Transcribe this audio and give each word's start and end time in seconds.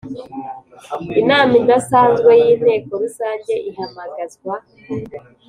Inama 1.21 1.53
idasanzwe 1.61 2.31
y 2.41 2.43
Inteko 2.51 2.91
Rusange 3.03 3.53
ihamagazwa 3.69 4.53